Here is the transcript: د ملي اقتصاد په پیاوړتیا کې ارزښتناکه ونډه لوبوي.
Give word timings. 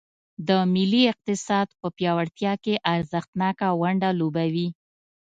د 0.47 0.49
ملي 0.73 1.03
اقتصاد 1.13 1.67
په 1.79 1.87
پیاوړتیا 1.97 2.53
کې 2.63 2.75
ارزښتناکه 2.93 3.67
ونډه 3.81 4.09
لوبوي. 4.19 4.67